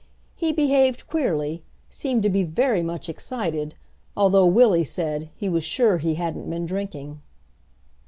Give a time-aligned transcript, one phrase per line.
[0.35, 3.75] He behaved queerly, seemed to be very much excited;
[4.17, 7.21] although, Willie said, he was sure he hadn't been drinking.